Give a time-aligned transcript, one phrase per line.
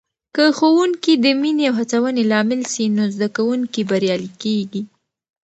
[0.35, 4.81] که ښوونکې د مینې او هڅونې لامل سي، نو زده کوونکي بریالي کېږي.